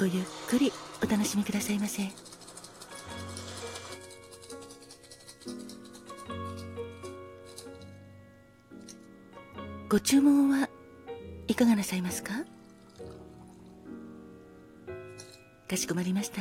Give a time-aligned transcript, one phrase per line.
[0.00, 0.72] ごゆっくり
[1.04, 2.08] お楽しみくださいませ。
[9.90, 10.70] ご注文は
[11.48, 12.32] いかがなさいますか？
[15.68, 16.40] かしこまりました。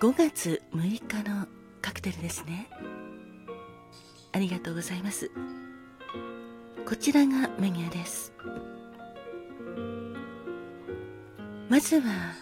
[0.00, 1.46] 5月6日の
[1.82, 2.70] カクテルですね。
[4.32, 5.30] ありがとうございます。
[6.86, 8.32] こちらがメニューです。
[11.68, 12.32] まずは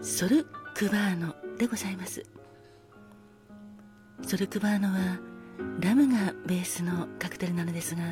[0.00, 2.24] ソルクバーノでございます。
[4.26, 5.18] ソルクバーノは
[5.80, 8.02] ラムがベースのカクテルなのですが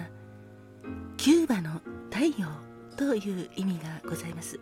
[1.17, 1.81] キューバの
[2.11, 2.49] 太陽
[2.97, 4.61] という意味がございます。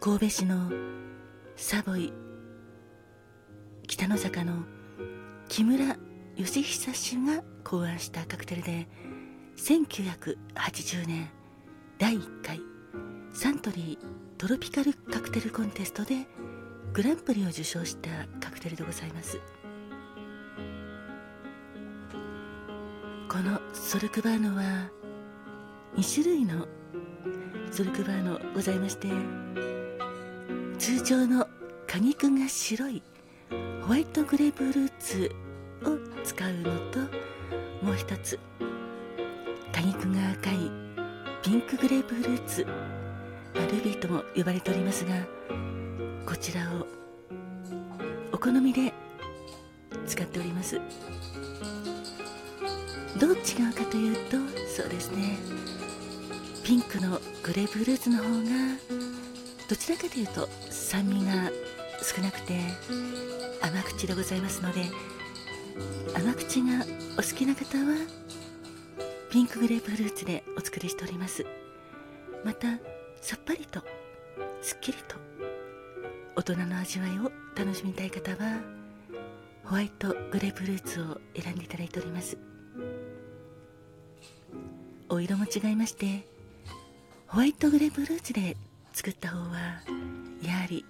[0.00, 0.70] 神戸市の
[1.56, 2.12] サボイ
[3.86, 4.64] 北の坂の
[5.48, 5.96] 木村
[6.36, 8.86] 義久氏が考案したカクテルで
[9.56, 11.30] 1980年
[11.98, 12.60] 第1回
[13.38, 16.26] サントリートロピカルカクテルコンテストで
[16.94, 18.08] グランプリを受賞した
[18.40, 19.38] カクテルでございます。
[23.28, 24.90] このソルクバーノは
[25.98, 26.66] 2種類の
[27.70, 29.08] ソルクバーノございまして
[30.78, 31.46] 通常の
[31.86, 33.02] 果肉が白い
[33.82, 35.30] ホワイトグレープフルーツ
[35.84, 37.00] を使うのと
[37.84, 38.38] もう一つ
[39.74, 40.70] 果肉が赤い
[41.42, 42.66] ピンクグレープフルーツ
[43.62, 45.14] ルビーとも呼ばれておりますが
[46.26, 46.86] こちらを
[48.32, 48.92] お好みで
[50.06, 50.80] 使っております。
[53.18, 54.36] どう違うかというと
[54.68, 55.38] そうですね。
[56.64, 58.30] ピンクのグレープフルーツの方が
[59.68, 61.50] どちらかというと酸味が
[62.02, 62.60] 少なくて
[63.62, 64.82] 甘口でございますので
[66.14, 66.84] 甘口が
[67.14, 67.96] お好きな方は
[69.30, 71.46] ピンクグレープフルーツでお作りしております。
[72.44, 72.68] また
[73.26, 73.82] さっぱりと
[74.62, 75.16] すっきりと
[76.36, 78.60] 大人の味わいを楽しみたい方は
[79.64, 82.38] ホワイトグレープフルーツを選んでいただいております。
[85.08, 86.24] お色も違いまして
[87.26, 88.56] ホワイトグレープフルーツで
[88.92, 89.82] 作った方は
[90.40, 90.84] やはり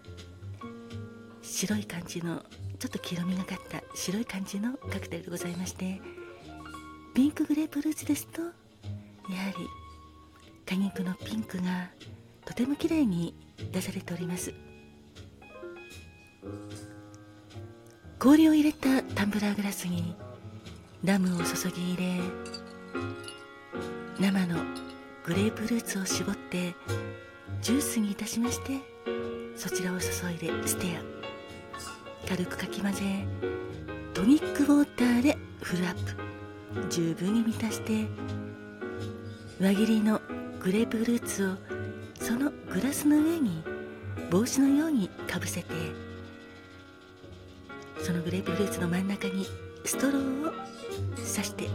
[1.40, 2.42] 白い感じの
[2.78, 6.02] ちょっと黄色みがかった白い感じのカクテルでございまして
[7.14, 8.52] ピンクグレープフルーツですとやは
[9.56, 9.66] り
[10.66, 11.88] 果肉のピンクが
[12.46, 13.34] とても綺麗に
[13.72, 14.54] 出されております。
[18.18, 20.16] 氷を入れたタンブラーグラスに
[21.04, 22.20] ラムを注ぎ入れ
[24.18, 24.56] 生の
[25.24, 26.74] グレープフルーツを絞って
[27.60, 28.80] ジュースにいたしまして
[29.54, 32.28] そちらを注いでステア。
[32.28, 33.02] 軽くかき混ぜ
[34.14, 35.94] トニックウォーターでフルアッ
[36.74, 36.90] プ。
[36.90, 38.06] 十分に満たして
[39.60, 40.20] 輪切りの
[40.60, 41.75] グレープフルーツを
[42.26, 43.62] そのグラスの上に
[44.32, 45.68] 帽子のようにかぶせて
[48.02, 49.46] そのグレープフルーツの真ん中に
[49.84, 50.52] ストローを
[51.14, 51.68] 刺して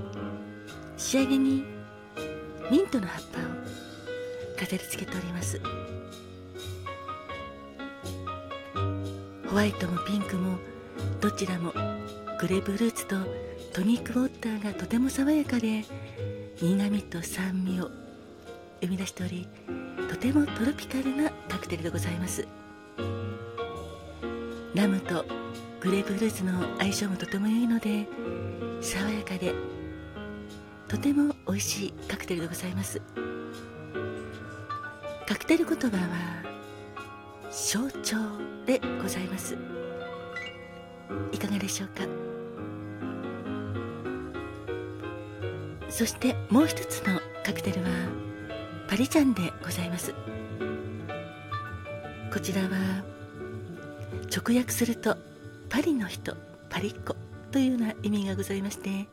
[0.98, 1.64] 仕上げに
[2.70, 3.44] ミントの葉っぱを
[4.60, 5.62] 飾り付けております。
[9.48, 10.58] ホワイトもピンクも
[11.22, 11.72] どちらも
[12.42, 13.16] グレープフルーツと
[13.72, 15.86] トニックウォーターがとても爽やかで
[16.62, 17.90] 苦みと酸味を
[18.82, 19.48] 生み出しており
[20.10, 22.48] とてもトロピカルなカクテルでございます。
[24.76, 25.26] ラムと
[25.82, 28.08] グレープフルーツの相性もとても良いので
[28.82, 29.54] 爽やかで
[30.88, 33.02] とても美味しいカクテルでございます。
[35.28, 36.44] カクテル言葉は
[37.50, 38.18] 象徴
[38.66, 39.58] でございます。
[41.32, 42.04] いかがでしょうか？
[45.90, 47.90] そしてもう一つのカクテルは
[48.92, 50.14] パリちゃんでございます。
[52.34, 52.68] こちらは
[54.30, 55.16] 直訳すると
[55.70, 56.36] パリの人
[56.70, 57.16] パリっ子
[57.54, 59.08] というような意味がございまして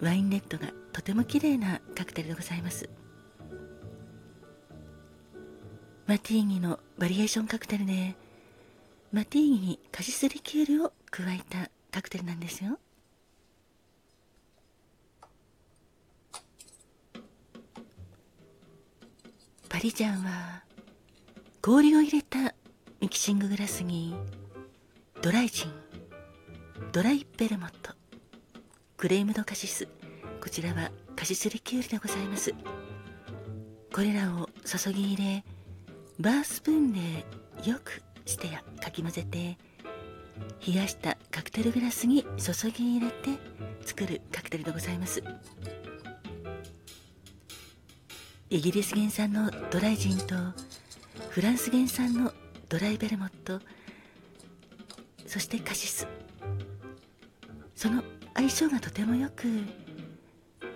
[0.00, 2.90] ワインレッドがとても綺麗なカクテルでございます。
[6.08, 8.16] マティーニのバリエーションカクテルで
[9.12, 12.80] マティーニにカシスリキュールを加えたカクテルなんですよ。
[19.80, 20.62] パリジャンは
[21.62, 22.54] 氷を入れた
[23.00, 24.14] ミキシンググラスに
[25.22, 25.72] ドライジン
[26.92, 27.94] ドライベルモット
[28.98, 29.88] クレームドカシス
[30.42, 32.52] こちらはカシスリキュールでございます。
[33.90, 35.44] これらを注ぎ入れ
[36.18, 37.00] バースプーンで
[37.66, 39.56] よくしてやかき混ぜて
[40.66, 43.30] 冷やしたカクテルグラスに注ぎ入れて
[43.86, 45.22] 作るカクテルでございます。
[48.52, 50.34] イギリス原産のドライジンと
[51.28, 52.32] フランス原産の
[52.68, 53.60] ドライベルモット
[55.24, 56.08] そしてカシス。
[57.76, 58.02] その
[58.34, 59.46] 相性がとてもよく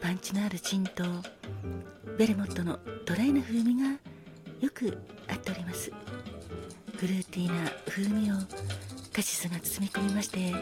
[0.01, 1.03] パンチのあるジンと
[2.17, 3.89] ベルモットのドライな風味が
[4.61, 5.91] よく合っております。
[6.97, 8.37] フルーティーな風味を
[9.13, 10.53] カシスが包み込みまして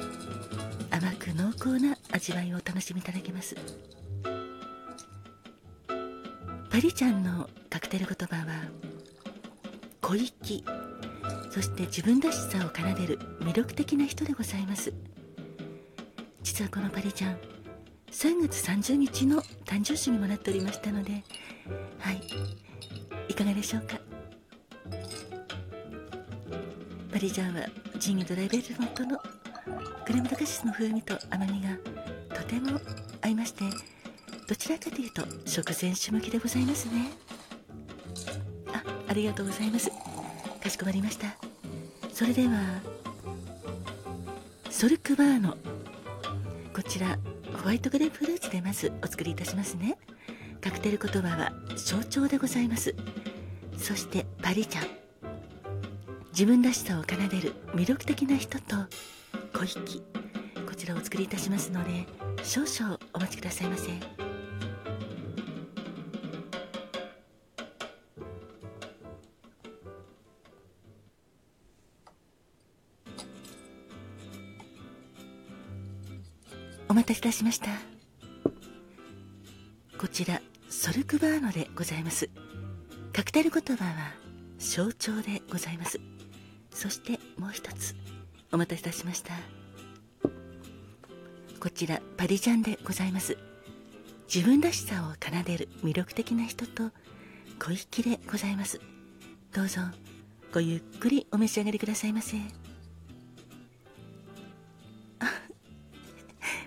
[0.91, 3.55] 甘く濃厚な味わいをお楽しみいただけます。
[6.73, 8.65] パリちゃんのカクテル言葉は
[10.01, 10.65] 小粋
[11.51, 14.91] そして自分らしさを奏でる魅力的な人でございます。
[16.43, 17.37] 実はこのパリちゃん
[18.11, 21.23] 3月30日の誕生日にもなっておりましたので
[21.99, 22.23] はい。
[23.29, 23.99] いかがでしょうか？
[27.13, 27.67] パリちゃんは
[27.99, 29.19] ジンギドライベルモントの
[30.07, 31.77] クレームドカシスの風味と甘みが
[32.35, 32.81] とても
[33.21, 33.65] 合いまして
[34.53, 37.11] どちらかというと食前酒向きでございますね。
[38.71, 39.91] あありがとうございます。
[40.63, 41.29] かしこまりました。
[42.13, 42.61] それでは
[44.69, 45.57] ソルクバーノ
[46.75, 47.19] こちら
[47.63, 49.97] ホワイトグレープフルーツでまずお作りいたしますね。
[50.61, 52.95] カクテル言葉は象徴でございます。
[53.79, 54.85] そしてパリちゃん
[56.33, 58.77] 自分らしさを奏でる魅力的な人と
[59.55, 60.03] 小引
[60.67, 62.07] こちらをお作りいたしますので
[62.43, 64.32] 少々お待ちくださいませ。
[77.13, 77.69] たせいたしました。
[79.99, 82.31] こちらソルクバーノでございます。
[83.13, 84.15] カクテル言葉は
[84.59, 86.01] 象徴でございます。
[86.71, 87.95] そしてもう一つ
[88.51, 89.35] お待たせいたしました。
[91.61, 93.37] こちらパリジャンでございます。
[94.33, 96.91] 自分らしさを奏でる魅力的な人と
[97.59, 98.81] 小粋でございます。
[99.55, 99.83] どうぞ
[100.53, 102.62] ごゆっくりお召し上がりくださいませ。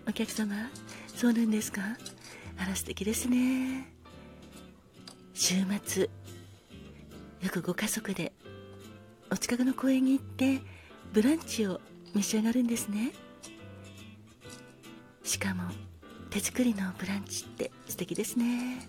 [0.07, 0.55] お客様
[1.15, 1.81] そうなんですか？
[2.57, 3.91] あら素敵ですね。
[5.33, 6.09] 週末
[7.41, 8.31] よくご家族で
[9.29, 10.61] お近くの公園に行って
[11.11, 11.81] ブランチを
[12.13, 13.11] 召し上がるんですね。
[15.23, 15.63] しかも
[16.29, 18.87] 手作りのブランチって素敵ですね。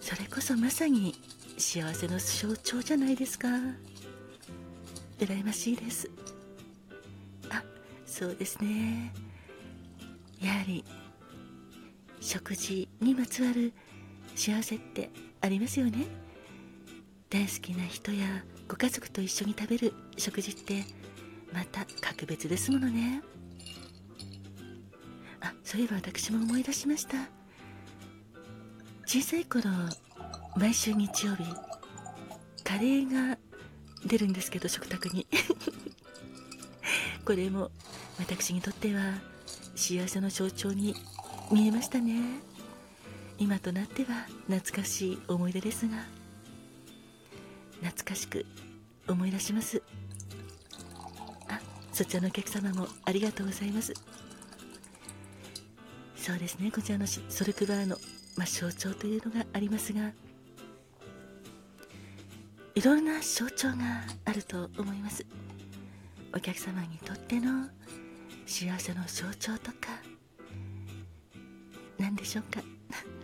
[0.00, 1.14] それこそまさに
[1.56, 3.48] 幸せの象徴じゃないですか。
[5.18, 6.10] 羨ましいです。
[7.50, 7.62] あ
[8.06, 9.12] そうですね。
[10.40, 10.84] やはり
[12.20, 13.72] 食事にまつわる
[14.34, 16.06] 幸せってありますよね。
[17.30, 20.84] 大好きな人やご家族と一緒に食べる食事って
[21.52, 23.22] また格別ですものね。
[25.40, 27.16] あそういえば私も思い出しました。
[29.06, 29.64] 小さい頃
[30.56, 31.44] 毎週日曜日
[32.64, 33.38] カレーが
[34.04, 35.26] 出るんですけど食卓に。
[37.24, 37.70] これも
[38.18, 39.14] 私にとっては
[39.78, 40.92] 幸せの象徴に
[41.52, 42.40] 見えましたね。
[43.38, 45.98] 今となっては懐かしい思い出ですが
[47.80, 48.44] 懐かしく
[49.06, 49.80] 思い出します。
[51.46, 51.60] あ
[51.92, 53.94] そちらのお客様もありがとうございます。
[56.16, 57.96] そうですねこちらのソルクバーの、
[58.36, 60.10] まあ、象徴というのがありますが
[62.74, 65.24] いろんな象徴があると思います。
[66.34, 67.68] お客様にとっての
[68.48, 70.00] 幸せの象徴とか。
[71.98, 72.60] 何でしょうか。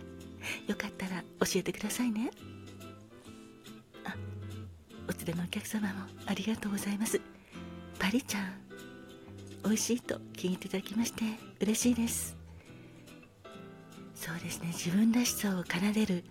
[0.67, 2.29] よかったら教えてくださいね。
[4.03, 4.15] あ
[5.09, 7.19] お連れのお客様もありがとうございます。
[7.97, 8.53] パリちゃん
[9.63, 11.23] 美味しいと聞いていただきまして
[11.59, 12.37] 嬉しいです。
[14.13, 14.67] そうですね。
[14.67, 16.23] 自分らしさを奏でる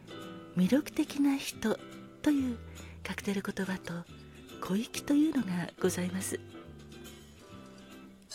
[0.57, 1.77] 魅力的な人
[2.23, 2.59] という
[3.03, 3.93] カクテル言葉と
[4.61, 6.39] 小粋というのがございます。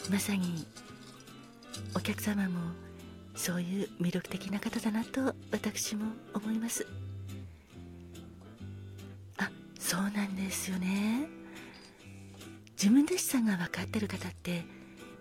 [0.09, 0.65] まさに
[1.95, 2.59] お客様も
[3.35, 6.85] そういう魅力的な方だなと私も思います。
[9.37, 11.27] あそうなんですよね。
[12.73, 14.63] 自分らしさが分かってる方って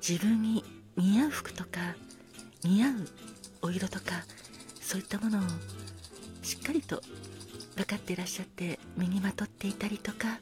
[0.06, 0.64] 自分に
[0.96, 1.96] 似合う服とか
[2.62, 2.92] 似合う
[3.62, 4.24] お色とか
[4.80, 5.42] そういったものを
[6.42, 7.02] しっかりと
[7.76, 10.38] 分かっていらっしゃって身にまとっていたりとか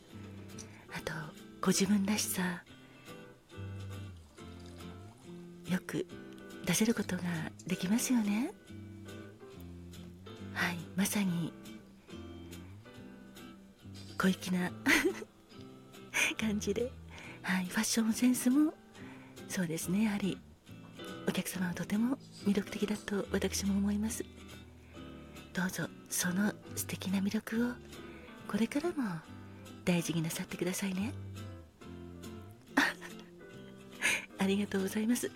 [0.94, 1.12] あと
[1.60, 2.62] ご自分らしさ
[5.70, 6.06] よく
[6.64, 7.22] 出せることが
[7.66, 8.52] できますよね。
[10.54, 11.52] はいまさに
[14.18, 14.70] 小粋な
[16.40, 16.90] 感じで、
[17.42, 18.72] はい、ファッションセンスも
[19.48, 20.04] そうですね。
[20.04, 20.38] やはり
[21.28, 24.24] お客様はとても魅力的だと私も思います。
[25.52, 27.72] どうぞその素敵な魅力を
[28.48, 29.20] これからも
[29.84, 31.12] 大事になさってくださいね。
[34.38, 35.30] ありがとうございます。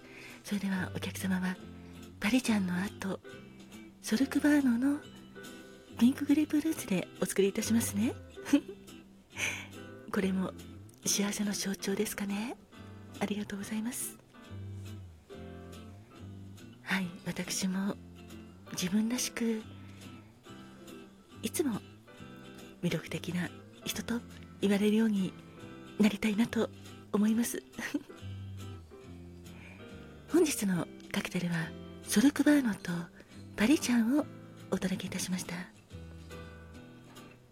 [0.44, 1.56] それではお客様は
[2.18, 3.20] パリちゃんの後
[4.02, 4.98] ソルクバーノの
[5.98, 8.14] ピンクグレープフルーツでお作りいたしますね。
[10.10, 10.52] これも
[11.04, 12.56] 幸せの象徴ですかね。
[13.20, 14.18] ありがとうございます。
[16.82, 17.96] はい私も
[18.72, 19.62] 自分らしく
[21.42, 21.80] いつも
[22.82, 23.48] 魅力的な
[23.84, 24.20] 人と
[24.60, 25.32] 言われるように
[25.98, 26.70] なりたいなと
[27.12, 27.62] 思います。
[30.32, 31.54] 本日のカクテルは
[32.04, 32.92] ソルクバーノと
[33.56, 34.24] パリちゃんを
[34.70, 35.54] お届けいたしました。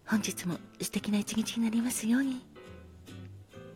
[0.05, 2.48] 本日も素敵な一日になりますように。